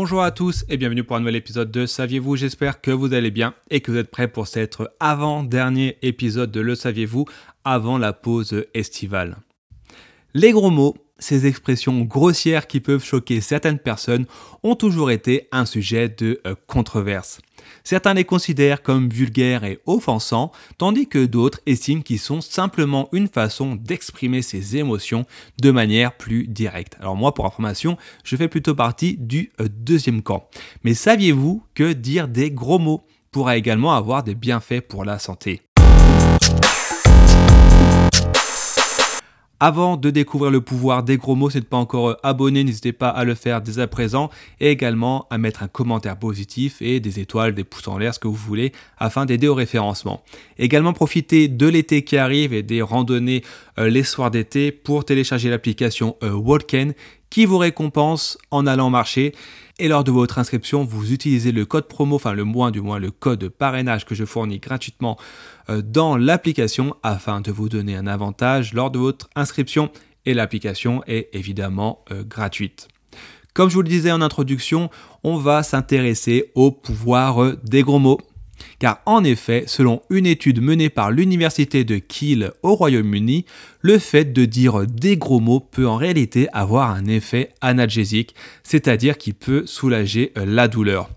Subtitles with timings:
[0.00, 2.36] Bonjour à tous et bienvenue pour un nouvel épisode de Saviez-vous?
[2.36, 6.60] J'espère que vous allez bien et que vous êtes prêts pour cet avant-dernier épisode de
[6.60, 7.24] Le Saviez-vous?
[7.64, 9.38] Avant la pause estivale.
[10.34, 14.26] Les gros mots, ces expressions grossières qui peuvent choquer certaines personnes,
[14.62, 17.40] ont toujours été un sujet de euh, controverse.
[17.84, 23.28] Certains les considèrent comme vulgaires et offensants, tandis que d'autres estiment qu'ils sont simplement une
[23.28, 25.26] façon d'exprimer ses émotions
[25.60, 26.96] de manière plus directe.
[27.00, 30.48] Alors moi, pour information, je fais plutôt partie du euh, deuxième camp.
[30.84, 35.62] Mais saviez-vous que dire des gros mots pourra également avoir des bienfaits pour la santé?
[39.60, 42.62] Avant de découvrir le pouvoir des gros mots, si vous n'êtes pas encore euh, abonné,
[42.62, 46.80] n'hésitez pas à le faire dès à présent et également à mettre un commentaire positif
[46.80, 50.22] et des étoiles, des pouces en l'air, ce que vous voulez, afin d'aider au référencement.
[50.58, 53.42] Également profitez de l'été qui arrive et des randonnées
[53.80, 56.94] euh, les soirs d'été pour télécharger l'application euh, Walken
[57.30, 59.34] qui vous récompense en allant marcher.
[59.78, 62.98] Et lors de votre inscription, vous utilisez le code promo, enfin le moins du moins
[62.98, 65.16] le code parrainage que je fournis gratuitement
[65.70, 69.90] euh, dans l'application afin de vous donner un avantage lors de votre inscription.
[70.26, 72.88] Et l'application est évidemment euh, gratuite.
[73.54, 74.90] Comme je vous le disais en introduction,
[75.24, 78.18] on va s'intéresser au pouvoir euh, des gros mots.
[78.78, 83.44] Car en effet, selon une étude menée par l'université de Kiel au Royaume-Uni,
[83.80, 89.18] le fait de dire des gros mots peut en réalité avoir un effet analgésique, c'est-à-dire
[89.18, 91.10] qui peut soulager euh, la douleur.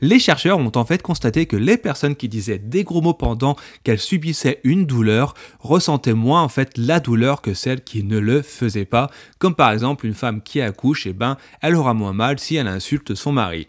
[0.00, 3.56] Les chercheurs ont en fait constaté que les personnes qui disaient des gros mots pendant
[3.82, 8.42] qu'elles subissaient une douleur ressentaient moins en fait la douleur que celles qui ne le
[8.42, 12.12] faisaient pas, comme par exemple une femme qui accouche, et eh ben elle aura moins
[12.12, 13.68] mal si elle insulte son mari.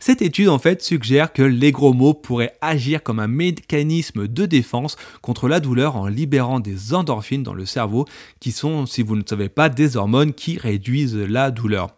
[0.00, 4.46] Cette étude en fait suggère que les gros mots pourraient agir comme un mécanisme de
[4.46, 8.06] défense contre la douleur en libérant des endorphines dans le cerveau
[8.40, 11.88] qui sont, si vous ne savez pas, des hormones qui réduisent la douleur.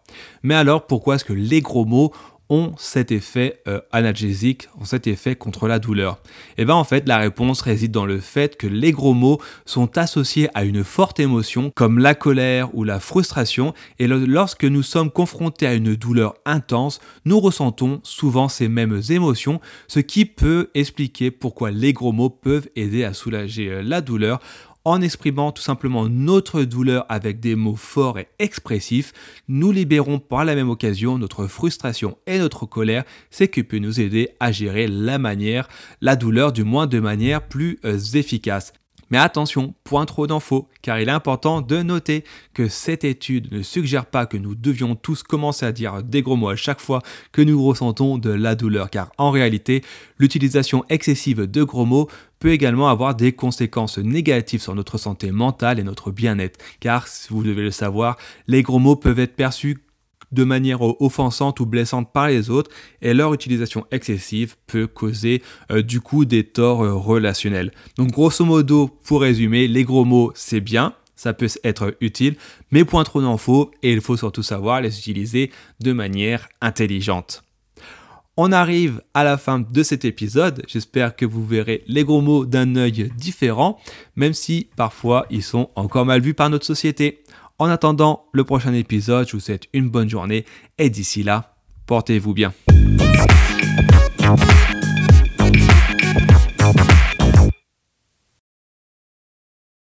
[0.42, 2.12] Mais alors pourquoi est-ce que les gros mots
[2.50, 6.18] ont cet effet euh, analgésique, ont cet effet contre la douleur.
[6.58, 9.40] Et eh bien en fait la réponse réside dans le fait que les gros mots
[9.64, 13.72] sont associés à une forte émotion comme la colère ou la frustration.
[13.98, 19.60] Et lorsque nous sommes confrontés à une douleur intense, nous ressentons souvent ces mêmes émotions,
[19.88, 24.40] ce qui peut expliquer pourquoi les gros mots peuvent aider à soulager euh, la douleur
[24.84, 29.12] en exprimant tout simplement notre douleur avec des mots forts et expressifs,
[29.48, 34.00] nous libérons par la même occasion notre frustration et notre colère, ce qui peut nous
[34.00, 35.68] aider à gérer la manière,
[36.00, 38.72] la douleur du moins de manière plus euh, efficace.
[39.10, 43.62] Mais attention, point trop d'infos, car il est important de noter que cette étude ne
[43.62, 47.02] suggère pas que nous devions tous commencer à dire des gros mots à chaque fois
[47.32, 49.82] que nous ressentons de la douleur, car en réalité,
[50.18, 55.78] l'utilisation excessive de gros mots peut également avoir des conséquences négatives sur notre santé mentale
[55.78, 58.16] et notre bien-être, car, vous devez le savoir,
[58.46, 59.78] les gros mots peuvent être perçus
[60.32, 62.70] de manière offensante ou blessante par les autres
[63.02, 67.72] et leur utilisation excessive peut causer euh, du coup des torts euh, relationnels.
[67.96, 72.36] Donc grosso modo, pour résumer, les gros mots c'est bien, ça peut être utile,
[72.70, 77.42] mais point trop d'en faut et il faut surtout savoir les utiliser de manière intelligente.
[78.36, 80.62] On arrive à la fin de cet épisode.
[80.66, 83.78] J'espère que vous verrez les gros mots d'un œil différent,
[84.16, 87.22] même si parfois ils sont encore mal vus par notre société.
[87.60, 90.46] En attendant le prochain épisode, je vous souhaite une bonne journée
[90.78, 92.54] et d'ici là, portez-vous bien.